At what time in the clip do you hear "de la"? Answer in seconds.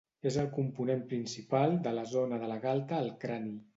1.89-2.07, 2.45-2.59